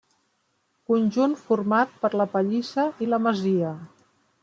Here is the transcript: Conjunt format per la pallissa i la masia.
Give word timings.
Conjunt 0.91 1.35
format 1.43 1.95
per 2.07 2.13
la 2.23 2.29
pallissa 2.35 2.89
i 3.07 3.15
la 3.15 3.25
masia. 3.29 3.79